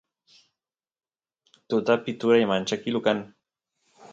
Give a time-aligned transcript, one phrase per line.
[1.67, 3.17] tutapi turay manchkilu kan